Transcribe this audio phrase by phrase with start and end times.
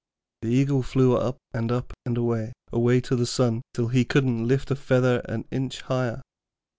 [0.41, 4.47] The Eagle flew up and up and away, away to the sun, till he couldn't
[4.47, 6.23] lift a feather an inch higher.